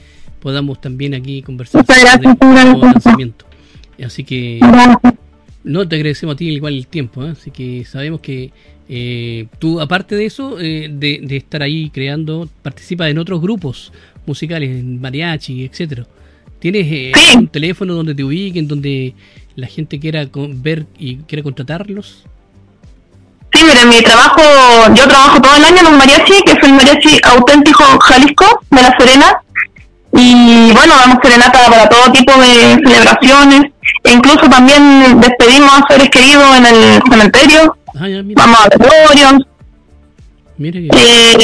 podamos 0.41 0.81
también 0.81 1.15
aquí 1.15 1.43
conversar 1.43 1.85
sobre 1.87 2.01
el 2.63 2.81
lanzamiento. 2.81 3.47
Así 4.05 4.23
que 4.23 4.61
no 5.65 5.89
te 5.89 5.97
agradecemos 5.97 6.35
a 6.35 6.37
ti 6.37 6.49
igual 6.49 6.75
el 6.75 6.87
tiempo, 6.87 7.25
¿eh? 7.25 7.31
así 7.31 7.51
que 7.51 7.85
sabemos 7.85 8.21
que 8.21 8.53
eh, 8.95 9.47
tú, 9.59 9.81
aparte 9.81 10.17
de 10.17 10.27
eso, 10.27 10.61
eh, 10.61 10.87
de, 10.93 11.25
estar 11.35 11.63
ahí 11.63 11.89
creando, 11.89 12.47
participas 12.61 13.09
en 13.09 13.17
otros 13.17 13.41
grupos 13.41 13.91
musicales, 14.27 14.69
en 14.69 15.01
mariachi, 15.01 15.65
etcétera. 15.65 16.07
¿Tienes 16.59 16.87
eh, 16.91 17.13
un 17.39 17.49
teléfono 17.49 17.95
donde 17.95 18.15
te 18.15 18.23
ubiquen, 18.23 18.69
donde 18.69 19.15
la 19.57 19.67
gente 19.67 19.99
quiera 19.99 20.29
ver 20.35 20.85
y 20.99 21.17
quiera 21.17 21.43
contratarlos? 21.43 22.25
Sí, 23.55 23.65
mire, 23.65 23.87
mi 23.87 24.03
trabajo, 24.03 24.43
yo 24.95 25.09
trabajo 25.09 25.41
todo 25.41 25.57
el 25.57 25.65
año 25.65 25.79
en 25.81 25.87
un 25.87 25.97
mariachi, 25.97 26.43
que 26.45 26.53
es 26.53 26.63
el 26.63 26.75
mariachi 26.75 27.19
auténtico 27.25 27.85
Jalisco 27.99 28.61
de 28.71 28.83
La 28.83 28.95
Serena. 28.99 29.43
Y 30.15 30.71
bueno, 30.73 30.95
damos 31.01 31.17
serenata 31.23 31.71
para 31.71 31.89
todo 31.89 32.13
tipo 32.13 32.33
de 32.33 32.79
celebraciones. 32.85 33.73
E 34.05 34.13
incluso 34.13 34.51
también 34.51 35.19
despedimos 35.19 35.71
a 35.73 35.87
seres 35.89 36.11
queridos 36.11 36.45
en 36.59 36.67
el 36.67 37.03
cementerio 37.11 37.75
Ah, 37.95 38.09
Vamos 38.35 38.59
a 38.59 38.69
ver 38.69 38.79
Mire 40.59 40.81
eh, 40.81 40.89
y 41.35 41.39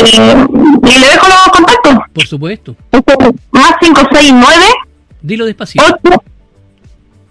le 0.99 1.09
dejo 1.09 1.27
los 1.27 1.49
contactos. 1.53 1.95
Por 2.13 2.27
supuesto. 2.27 2.77
Más 3.51 3.73
569. 3.81 4.65
Dilo 5.23 5.47
despacito. 5.47 5.83
8, 5.85 5.99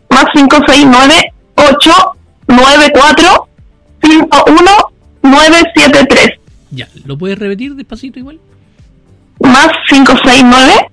más 0.10 0.25
569 0.34 1.34
894 1.56 3.47
51973. 4.01 6.32
Ya, 6.71 6.89
¿lo 7.06 7.17
puedes 7.17 7.39
repetir 7.39 7.75
despacito 7.75 8.19
igual? 8.19 8.41
Más 9.39 9.69
569 9.89 10.89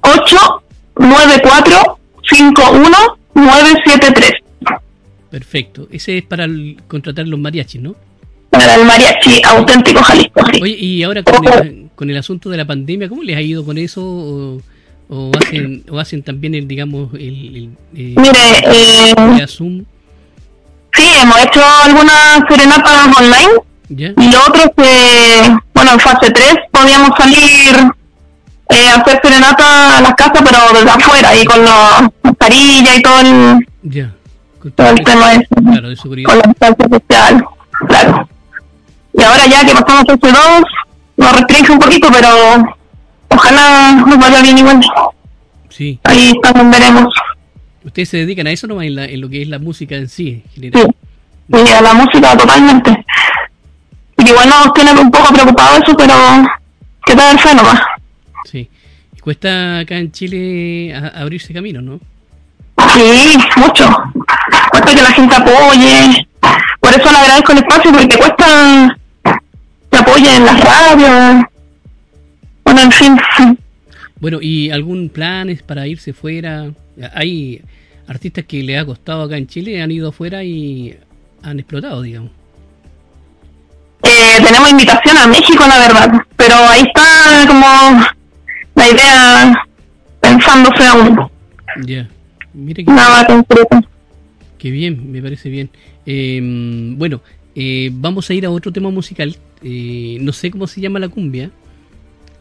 894 0.00 1.98
51973. 2.22 4.41
Perfecto. 5.32 5.88
Ese 5.90 6.18
es 6.18 6.24
para 6.24 6.46
contratar 6.86 7.26
los 7.26 7.40
mariachis, 7.40 7.80
¿no? 7.80 7.96
Para 8.50 8.74
el 8.74 8.84
mariachi 8.84 9.40
auténtico 9.42 10.02
Jalisco, 10.02 10.42
sí. 10.52 10.60
Oye, 10.60 10.76
y 10.78 11.02
ahora 11.02 11.22
con 11.94 12.10
el, 12.10 12.16
asunto 12.18 12.50
de 12.50 12.58
la 12.58 12.66
pandemia, 12.66 13.08
¿cómo 13.08 13.22
les 13.22 13.34
ha 13.34 13.40
ido 13.40 13.64
con 13.64 13.78
eso? 13.78 14.60
¿O, 15.08 15.32
hacen, 15.40 15.84
o 15.90 15.98
hacen 15.98 16.22
también, 16.22 16.54
el 16.54 16.68
digamos, 16.68 17.14
el... 17.14 17.70
Eh, 17.94 18.14
Mire, 18.14 19.42
eh, 19.42 19.46
Zoom? 19.48 19.84
Sí, 20.92 21.08
hemos 21.22 21.42
hecho 21.42 21.62
algunas 21.82 22.42
serenatas 22.46 23.16
online. 23.18 23.52
Y 23.88 24.32
lo 24.32 24.38
otro 24.46 24.62
es 24.64 24.70
que, 24.76 25.56
bueno, 25.72 25.92
en 25.92 26.00
fase 26.00 26.30
3 26.30 26.56
podíamos 26.70 27.10
salir 27.16 27.90
eh, 28.68 28.88
a 28.90 29.00
hacer 29.00 29.18
serenata 29.22 29.96
a 29.96 30.00
las 30.02 30.14
casas, 30.14 30.42
pero 30.44 30.58
desde 30.78 30.90
afuera, 30.90 31.34
y 31.34 31.44
con 31.46 31.64
la 31.64 32.12
mascarilla 32.22 32.96
y 32.96 33.00
todo 33.00 33.20
el... 33.20 33.66
Ya 33.82 34.12
todo 34.70 34.90
el 34.90 35.04
tema 35.04 35.30
de, 35.30 35.46
claro, 35.46 35.88
de 35.88 35.96
seguridad. 35.96 36.28
con 36.30 36.38
la 36.38 36.44
distancia 36.44 36.88
social, 36.88 37.44
claro. 37.88 38.28
Y 39.14 39.22
ahora 39.22 39.46
ya 39.46 39.66
que 39.66 39.72
pasamos 39.72 40.04
a 40.08 40.16
C2, 40.16 40.64
nos 41.16 41.32
restringe 41.32 41.72
un 41.72 41.78
poquito, 41.78 42.08
pero 42.12 42.28
ojalá 43.28 43.92
nos 44.06 44.18
vaya 44.18 44.42
bien 44.42 44.58
igual. 44.58 44.80
Sí. 45.68 45.98
Ahí 46.04 46.32
también 46.42 46.70
veremos. 46.70 47.14
¿Ustedes 47.84 48.08
se 48.08 48.18
dedican 48.18 48.46
a 48.46 48.52
eso 48.52 48.66
nomás 48.66 48.86
en, 48.86 48.98
en 48.98 49.20
lo 49.20 49.28
que 49.28 49.42
es 49.42 49.48
la 49.48 49.58
música 49.58 49.96
en 49.96 50.08
sí? 50.08 50.42
Sí, 50.54 50.70
sí 50.72 51.72
a 51.72 51.82
la 51.82 51.94
música 51.94 52.36
totalmente. 52.36 53.04
Y 54.18 54.28
igual 54.28 54.48
nos 54.48 54.72
tiene 54.72 54.92
un 54.92 55.10
poco 55.10 55.32
preocupado 55.32 55.78
eso, 55.82 55.96
pero 55.96 56.14
que 57.04 57.16
tal 57.16 57.32
el 57.32 57.38
fe 57.38 57.54
nomás. 57.54 57.80
Sí. 58.50 58.68
Y 59.16 59.20
cuesta 59.20 59.80
acá 59.80 59.98
en 59.98 60.12
Chile 60.12 60.94
abrirse 61.14 61.52
camino, 61.52 61.82
¿no? 61.82 62.00
Sí, 62.94 63.38
mucho. 63.56 63.88
Cuesta 64.70 64.94
que 64.94 65.02
la 65.02 65.12
gente 65.12 65.34
apoye. 65.34 66.28
Por 66.80 66.90
eso 66.90 67.10
le 67.10 67.18
agradezco 67.18 67.52
el 67.52 67.58
espacio, 67.58 67.92
porque 67.92 68.16
cuesta 68.16 68.98
que 69.90 69.98
apoyen 69.98 70.34
en 70.36 70.44
las 70.44 70.60
radios. 70.60 71.44
Bueno, 72.64 72.80
en 72.80 72.92
fin. 72.92 73.58
Bueno, 74.20 74.38
¿y 74.40 74.70
algún 74.70 75.08
plan 75.08 75.56
para 75.66 75.86
irse 75.86 76.12
fuera? 76.12 76.70
Hay 77.14 77.62
artistas 78.06 78.44
que 78.44 78.62
le 78.62 78.78
ha 78.78 78.84
costado 78.84 79.22
acá 79.22 79.36
en 79.36 79.46
Chile, 79.46 79.82
han 79.82 79.90
ido 79.90 80.10
afuera 80.10 80.44
y 80.44 80.96
han 81.42 81.58
explotado, 81.58 82.02
digamos. 82.02 82.30
Eh, 84.02 84.40
tenemos 84.44 84.70
invitación 84.70 85.16
a 85.16 85.26
México, 85.26 85.64
la 85.66 85.78
verdad, 85.78 86.12
pero 86.36 86.54
ahí 86.56 86.82
está 86.82 87.46
como 87.46 87.66
la 88.74 88.88
idea 88.88 89.66
pensándose 90.20 90.86
aún. 90.86 91.30
Ya. 91.84 92.08
Mire 92.54 92.84
que, 92.84 92.90
Nada 92.90 93.26
Qué 94.58 94.70
bien, 94.70 95.10
me 95.10 95.20
parece 95.20 95.48
bien. 95.48 95.70
Em, 96.06 96.96
bueno, 96.96 97.20
eh, 97.54 97.90
vamos 97.92 98.28
a 98.30 98.34
ir 98.34 98.46
a 98.46 98.50
otro 98.50 98.72
tema 98.72 98.90
musical. 98.90 99.36
Eh, 99.62 100.18
no 100.20 100.32
sé 100.32 100.50
cómo 100.50 100.66
se 100.66 100.80
llama 100.80 100.98
la 100.98 101.08
cumbia 101.08 101.50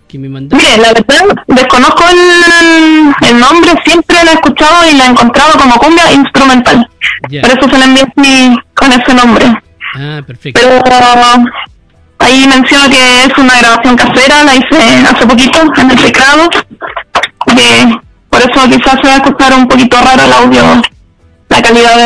que 0.07 0.19
me 0.19 0.29
mandó. 0.29 0.55
Mire, 0.57 0.77
la 0.77 0.93
verdad, 0.93 1.43
desconozco 1.47 2.03
el, 2.09 3.39
nombre, 3.39 3.71
siempre 3.85 4.17
la 4.23 4.31
he 4.31 4.33
escuchado 4.33 4.89
y 4.91 4.97
la 4.97 5.05
he 5.05 5.09
encontrado 5.09 5.53
como 5.57 5.75
cumbia 5.75 6.11
instrumental. 6.11 6.87
Por 7.23 7.33
eso 7.33 7.69
se 7.69 7.77
la 7.77 7.85
envió 7.85 8.05
con 8.73 8.91
ese 8.91 9.13
nombre. 9.13 9.45
Ah, 9.95 10.21
perfecto. 10.25 10.59
Pero 10.61 10.81
ahí 12.19 12.47
menciono 12.47 12.89
que 12.89 13.23
es 13.25 13.37
una 13.37 13.57
grabación 13.57 13.95
casera, 13.95 14.43
la 14.43 14.55
hice 14.55 14.77
hace 15.07 15.25
poquito 15.25 15.59
en 15.77 15.91
el 15.91 15.97
teclado. 15.97 16.49
Que 17.47 18.01
por 18.31 18.39
eso 18.39 18.65
quizás 18.65 18.99
se 19.01 19.07
va 19.07 19.13
a 19.13 19.17
escuchar 19.17 19.53
un 19.53 19.67
poquito 19.67 19.97
raro 19.97 20.23
el 20.23 20.33
audio, 20.33 20.81
la 21.49 21.61
calidad 21.61 21.97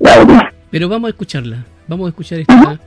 de, 0.00 0.10
audio. 0.10 0.40
Pero 0.70 0.88
vamos 0.88 1.08
a 1.08 1.10
escucharla, 1.10 1.64
vamos 1.86 2.06
a 2.06 2.08
escuchar 2.08 2.40
esta, 2.40 2.80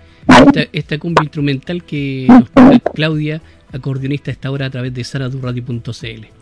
esta, 0.73 0.97
cumbia 0.97 1.23
instrumental 1.23 1.83
que 1.83 2.25
nos 2.27 2.49
toca 2.49 2.79
Claudia, 2.93 3.41
acordeonista 3.71 4.31
a 4.31 4.33
esta 4.33 4.51
hora 4.51 4.65
a 4.65 4.69
través 4.69 4.93
de 4.93 5.03
saradurradio.cl. 5.03 6.40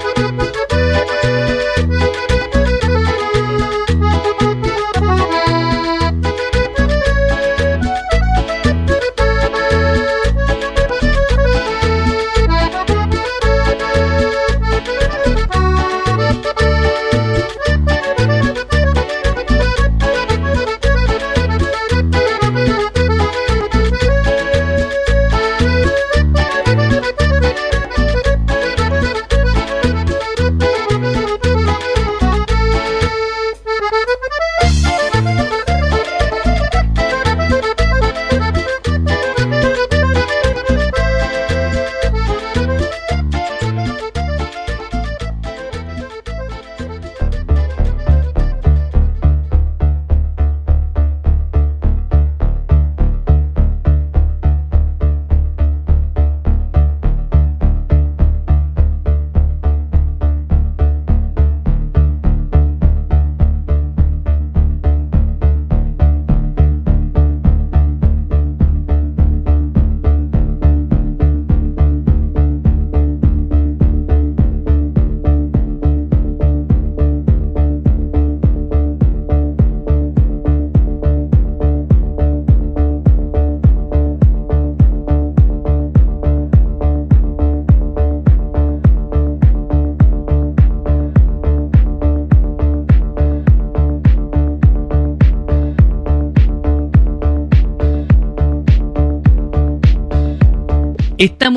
Thank 0.00 0.18
you. 0.18 0.27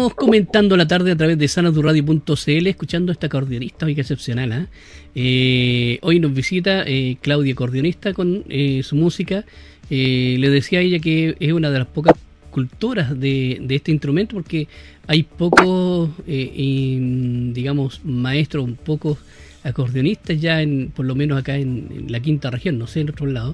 Estamos 0.02 0.16
comentando 0.16 0.76
la 0.78 0.88
tarde 0.88 1.12
a 1.12 1.16
través 1.16 1.38
de 1.38 1.48
sanadurradio.cl, 1.48 2.68
escuchando 2.68 3.12
a 3.12 3.14
esta 3.14 3.28
acordeonista 3.28 3.86
hoy 3.86 3.92
excepcional. 3.92 4.52
¿eh? 4.52 4.66
Eh, 5.14 6.00
hoy 6.02 6.20
nos 6.20 6.34
visita 6.34 6.82
eh, 6.88 7.18
Claudia 7.22 7.54
Acordeonista 7.54 8.12
con 8.12 8.44
su 8.82 8.96
música. 8.96 9.46
le 9.92 10.50
decía 10.50 10.80
a 10.80 10.82
ella 10.82 10.98
que 10.98 11.36
es 11.40 11.54
una 11.54 11.70
de 11.70 11.78
las 11.78 11.88
pocas 11.88 12.16
culturas 12.50 13.20
de, 13.20 13.64
este 13.70 13.92
instrumento 13.92 14.38
porque 14.38 14.68
hay 15.06 15.22
pocos, 15.22 16.10
digamos, 16.26 18.02
maestros, 18.04 18.72
pocos 18.84 19.20
acordeonistas 19.64 20.42
ya, 20.42 20.64
en, 20.64 20.92
por 20.96 21.06
lo 21.06 21.14
menos 21.14 21.38
acá 21.38 21.58
en, 21.58 22.08
la 22.08 22.20
quinta 22.20 22.50
región, 22.50 22.80
no 22.80 22.88
sé, 22.88 23.02
en 23.02 23.12
otro 23.12 23.28
lado. 23.28 23.54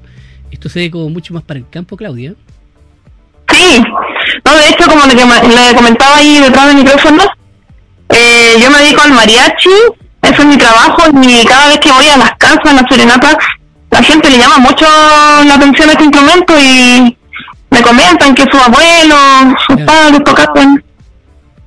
Esto 0.50 0.70
se 0.70 0.80
ve 0.80 0.92
como 0.92 1.10
mucho 1.10 1.34
más 1.34 1.44
para 1.44 1.60
el 1.60 1.68
campo, 1.70 1.98
Claudia. 1.98 2.36
Sí, 3.52 3.84
no, 4.46 4.56
de 4.56 4.70
hecho, 4.70 4.90
como 4.90 5.06
le, 5.06 5.76
comentaba 5.76 6.18
ahí 6.18 6.40
detrás 6.40 6.68
del 6.68 6.78
micrófono, 6.78 7.24
eh, 8.10 8.56
yo 8.62 8.70
me 8.72 8.80
dedico 8.80 9.02
al 9.02 9.12
mariachi, 9.12 9.70
eso 10.22 10.42
es 10.42 10.46
mi 10.46 10.58
trabajo, 10.58 11.04
y 11.22 11.46
cada 11.46 11.68
vez 11.70 11.80
que 11.80 11.92
voy 11.92 12.08
a 12.08 12.18
las 12.18 12.32
casas, 12.38 12.66
a 12.66 12.74
las 12.74 12.84
serenatas, 12.90 13.38
la 13.92 14.04
gente 14.04 14.30
le 14.30 14.38
llama 14.38 14.58
mucho 14.60 14.86
la 14.86 15.56
atención 15.56 15.90
a 15.90 15.94
este 15.94 16.04
instrumento 16.04 16.54
y 16.60 17.18
me 17.70 17.82
comentan 17.82 18.36
que 18.36 18.44
sus 18.44 18.62
abuelos, 18.62 19.54
sus 19.68 19.82
padres 19.82 20.24
tocaban. 20.24 20.84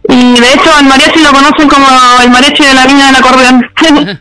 Y 0.09 0.41
de 0.41 0.53
hecho 0.55 0.75
al 0.75 0.87
mariachi 0.87 1.21
lo 1.21 1.31
conocen 1.31 1.69
como 1.69 1.87
el 2.23 2.31
mariachi 2.31 2.65
de 2.65 2.75
la 2.75 2.87
niña 2.87 3.07
del 3.07 3.17
acordeón. 3.17 3.71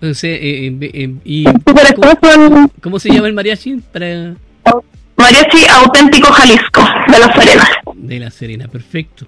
Entonces, 0.00 0.38
eh, 0.42 0.78
eh, 0.80 1.14
y 1.24 1.44
¿cómo, 2.80 2.98
se 2.98 3.10
llama 3.10 3.28
el 3.28 3.34
mariachi? 3.34 3.76
Para... 3.92 4.34
Mariachi 5.20 5.66
Auténtico 5.68 6.32
Jalisco, 6.32 6.82
de 7.06 7.18
La 7.18 7.32
Serena. 7.32 7.68
De 7.94 8.18
La 8.18 8.30
Serena, 8.30 8.68
perfecto. 8.68 9.26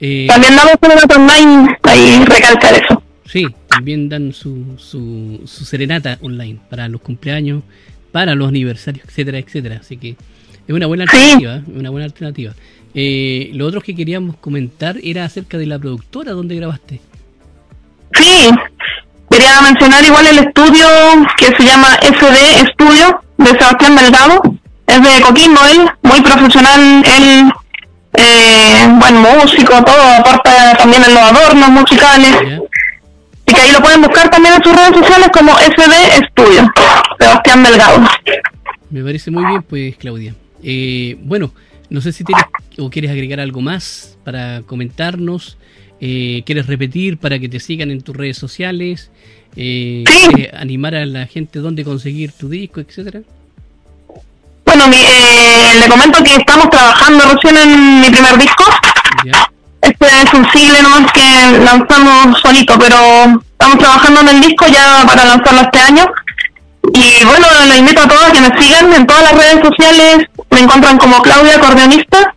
Eh, 0.00 0.26
también 0.28 0.54
damos 0.56 0.74
serenata 0.80 1.16
online, 1.16 1.78
ahí 1.82 2.24
recalcar 2.24 2.74
eso. 2.74 3.02
Sí, 3.26 3.46
también 3.68 4.08
dan 4.08 4.32
su, 4.32 4.76
su, 4.78 5.46
serenata 5.46 6.18
online 6.22 6.58
para 6.70 6.88
los 6.88 7.00
cumpleaños, 7.00 7.62
para 8.12 8.34
los 8.34 8.48
aniversarios, 8.48 9.04
etcétera, 9.06 9.38
etcétera. 9.38 9.78
Así 9.80 9.96
que 9.96 10.10
es 10.10 10.74
una 10.74 10.86
buena 10.86 11.04
alternativa, 11.04 11.56
¿eh? 11.56 11.62
una 11.74 11.90
buena 11.90 12.04
alternativa. 12.04 12.52
Eh, 12.94 13.50
lo 13.54 13.66
otro 13.66 13.80
que 13.80 13.94
queríamos 13.94 14.36
comentar 14.36 14.96
era 15.02 15.24
acerca 15.24 15.58
de 15.58 15.66
la 15.66 15.78
productora 15.78 16.32
donde 16.32 16.56
grabaste. 16.56 17.00
Sí, 18.14 18.50
quería 19.30 19.60
mencionar 19.62 20.04
igual 20.04 20.26
el 20.26 20.38
estudio 20.38 20.86
que 21.36 21.46
se 21.46 21.64
llama 21.64 21.88
SD 22.00 22.68
Estudio 22.68 23.22
de 23.38 23.46
Sebastián 23.46 23.96
Delgado 23.96 24.42
es 24.92 25.02
de 25.02 25.22
Coquimbo 25.22 25.60
él, 25.72 25.90
muy 26.02 26.20
profesional, 26.20 27.02
él, 27.04 27.52
eh, 28.18 28.86
buen 28.98 29.16
músico, 29.16 29.82
todo, 29.84 30.02
aporta 30.18 30.76
también 30.76 31.02
en 31.04 31.14
los 31.14 31.22
adornos 31.22 31.68
musicales. 31.70 32.60
y 33.46 33.54
que 33.54 33.60
ahí 33.60 33.72
lo 33.72 33.80
pueden 33.80 34.02
buscar 34.02 34.28
también 34.30 34.54
en 34.54 34.62
sus 34.62 34.74
redes 34.74 34.96
sociales 34.96 35.28
como 35.32 35.52
SD 35.58 35.94
Estudio, 36.22 36.70
Sebastián 37.18 37.62
Delgado. 37.62 38.00
Me 38.90 39.02
parece 39.02 39.30
muy 39.30 39.44
bien, 39.46 39.62
pues, 39.62 39.96
Claudia. 39.96 40.34
Eh, 40.62 41.16
bueno, 41.22 41.52
no 41.88 42.00
sé 42.00 42.12
si 42.12 42.24
tienes 42.24 42.44
o 42.78 42.90
quieres 42.90 43.10
agregar 43.10 43.40
algo 43.40 43.60
más 43.60 44.18
para 44.24 44.62
comentarnos. 44.62 45.58
Eh, 46.00 46.42
¿Quieres 46.44 46.66
repetir 46.66 47.18
para 47.18 47.38
que 47.38 47.48
te 47.48 47.60
sigan 47.60 47.90
en 47.90 48.02
tus 48.02 48.16
redes 48.16 48.36
sociales? 48.36 49.10
Eh, 49.56 50.04
animar 50.52 50.94
a 50.94 51.06
la 51.06 51.26
gente 51.26 51.60
dónde 51.60 51.84
conseguir 51.84 52.32
tu 52.32 52.48
disco, 52.48 52.80
etcétera? 52.80 53.22
Bueno, 54.82 54.96
eh, 54.98 55.78
le 55.78 55.88
comento 55.88 56.24
que 56.24 56.34
estamos 56.34 56.68
trabajando 56.68 57.24
recién 57.24 57.56
en 57.56 58.00
mi 58.00 58.10
primer 58.10 58.36
disco. 58.36 58.64
Este 59.80 60.06
es 60.06 60.34
un 60.34 60.44
single 60.50 60.82
nomás 60.82 61.12
que 61.12 61.58
lanzamos 61.64 62.40
solito, 62.40 62.76
pero 62.80 62.96
estamos 63.52 63.78
trabajando 63.78 64.22
en 64.22 64.28
el 64.30 64.40
disco 64.40 64.66
ya 64.66 65.04
para 65.06 65.24
lanzarlo 65.24 65.60
este 65.60 65.78
año. 65.78 66.04
Y 66.94 67.24
bueno, 67.24 67.46
les 67.68 67.78
invito 67.78 68.02
a 68.02 68.08
todos 68.08 68.24
a 68.24 68.32
que 68.32 68.40
me 68.40 68.60
sigan 68.60 68.92
en 68.92 69.06
todas 69.06 69.22
las 69.22 69.32
redes 69.34 69.64
sociales. 69.64 70.26
Me 70.50 70.58
encuentran 70.58 70.98
como 70.98 71.22
Claudia 71.22 71.56
Acordeonista. 71.56 72.34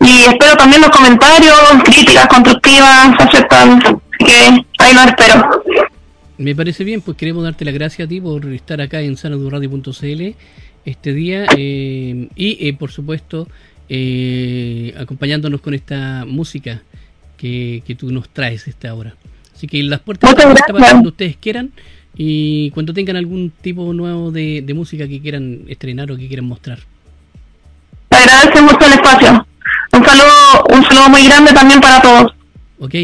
Y 0.00 0.26
espero 0.26 0.56
también 0.56 0.80
los 0.80 0.90
comentarios, 0.90 1.58
críticas 1.82 2.28
constructivas, 2.28 3.08
aceptan. 3.18 3.82
Así 3.82 4.24
que 4.24 4.64
ahí 4.78 4.94
los 4.94 5.06
espero. 5.06 5.62
Me 6.38 6.54
parece 6.54 6.84
bien, 6.84 7.00
pues 7.00 7.16
queremos 7.16 7.42
darte 7.42 7.64
las 7.64 7.74
gracias 7.74 8.06
a 8.06 8.08
ti 8.08 8.20
por 8.20 8.46
estar 8.52 8.80
acá 8.80 9.00
en 9.00 9.16
sanadurradio.cl 9.16 10.36
este 10.84 11.12
día 11.12 11.46
eh, 11.56 12.28
y 12.36 12.68
eh, 12.68 12.74
por 12.74 12.90
supuesto 12.90 13.48
eh, 13.88 14.94
acompañándonos 14.98 15.60
con 15.60 15.74
esta 15.74 16.24
música 16.26 16.82
que, 17.36 17.82
que 17.86 17.94
tú 17.94 18.10
nos 18.10 18.28
traes 18.28 18.66
esta 18.68 18.94
hora. 18.94 19.14
Así 19.54 19.66
que 19.66 19.82
las 19.82 20.00
puertas 20.00 20.30
están 20.30 20.54
para 20.54 20.90
cuando 20.90 21.10
ustedes 21.10 21.36
quieran 21.36 21.72
y 22.16 22.70
cuando 22.70 22.92
tengan 22.92 23.16
algún 23.16 23.52
tipo 23.60 23.92
nuevo 23.92 24.30
de, 24.30 24.62
de 24.62 24.74
música 24.74 25.06
que 25.08 25.20
quieran 25.20 25.62
estrenar 25.68 26.10
o 26.10 26.16
que 26.16 26.26
quieran 26.28 26.46
mostrar. 26.46 26.78
Agradecemos 28.10 28.72
mucho 28.72 28.86
el 28.86 28.92
espacio. 28.92 29.46
Un 29.92 30.04
saludo, 30.04 30.64
un 30.70 30.84
saludo 30.84 31.08
muy 31.08 31.24
grande 31.24 31.52
también 31.52 31.80
para 31.80 32.00
todos. 32.00 32.34
Ok, 32.78 32.94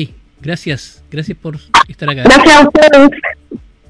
gracias. 0.40 1.02
Gracias 1.10 1.36
por 1.38 1.58
estar 1.88 2.08
acá. 2.10 2.22
Gracias 2.22 2.56
a 2.56 2.68
ustedes. 2.68 3.10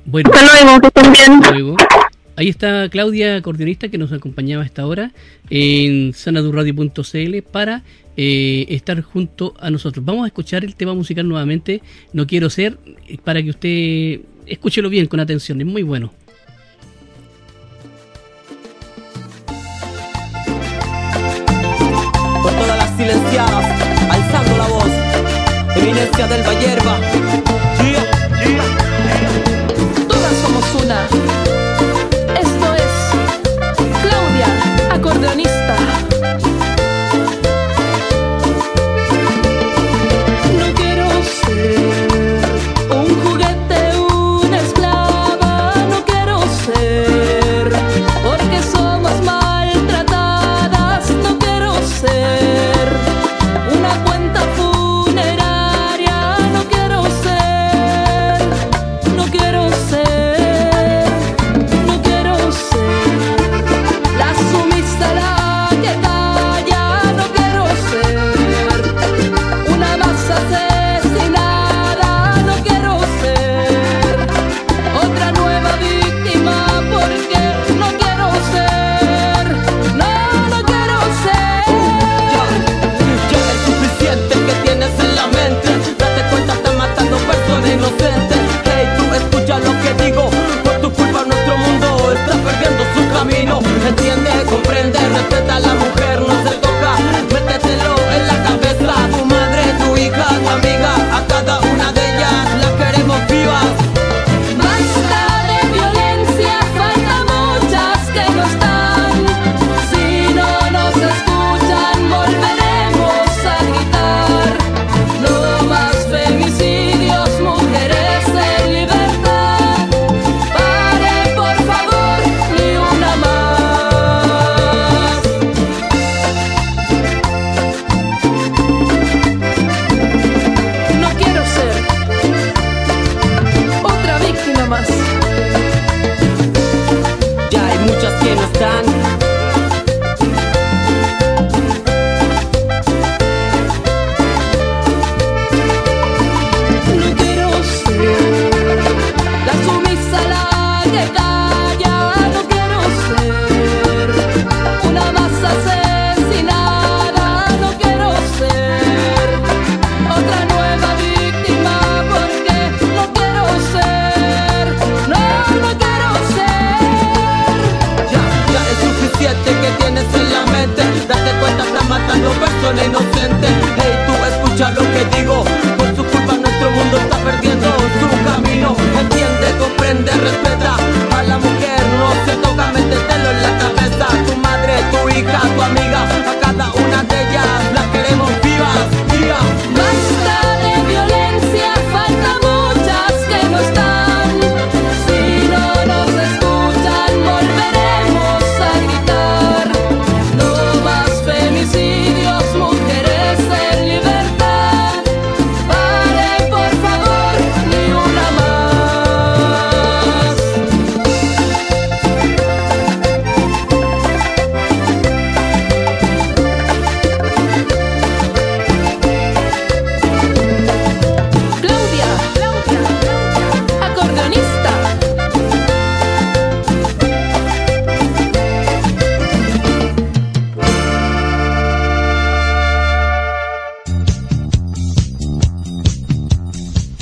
Bueno, 0.07 0.31
hasta 0.33 0.62
luego, 0.62 0.81
que 0.81 0.87
estén 0.88 1.12
bien. 1.12 1.40
luego. 1.53 1.76
Ahí 2.37 2.49
está 2.49 2.88
Claudia, 2.88 3.37
acordeonista, 3.37 3.88
que 3.88 3.99
nos 3.99 4.12
acompañaba 4.12 4.62
a 4.62 4.66
esta 4.66 4.87
hora 4.87 5.12
en 5.51 6.14
sanadurradio.cl 6.14 7.43
para 7.51 7.83
eh, 8.16 8.66
estar 8.69 9.01
junto 9.03 9.55
a 9.61 9.71
nosotros. 9.71 10.05
Vamos 10.05 10.25
a 10.25 10.27
escuchar 10.29 10.64
el 10.64 10.75
tema 10.75 10.95
musical 10.95 11.29
nuevamente. 11.29 11.83
No 12.12 12.27
quiero 12.27 12.51
ser, 12.51 12.79
eh, 13.09 13.19
para 13.23 13.43
que 13.43 13.51
usted 13.51 14.21
escúchelo 14.47 14.88
bien, 14.88 15.07
con 15.07 15.21
atención. 15.21 15.61
Es 15.61 15.66
muy 15.66 15.83
bueno. 15.83 16.12
Por 22.43 22.53
todas 22.53 22.77
las 22.77 22.97
silenciadas, 22.97 23.81
alzando 24.11 24.57
la 24.59 24.66
voz, 24.69 24.90
eminencia 25.77 26.27
del 26.27 26.43
Vallerba. 26.43 27.01
Todas 30.09 30.37
somos 30.37 30.85
una. 30.85 31.30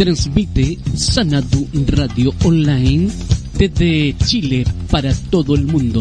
Transmite 0.09 0.79
Sanadu 0.97 1.69
Radio 1.89 2.33
Online 2.43 3.11
desde 3.59 4.17
Chile 4.25 4.65
para 4.91 5.13
todo 5.29 5.55
el 5.55 5.67
mundo. 5.67 6.01